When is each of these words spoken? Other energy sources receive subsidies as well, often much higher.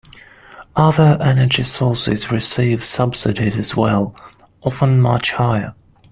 Other 0.75 1.15
energy 1.21 1.61
sources 1.61 2.31
receive 2.31 2.83
subsidies 2.83 3.55
as 3.59 3.75
well, 3.75 4.15
often 4.63 4.99
much 4.99 5.33
higher. 5.33 5.75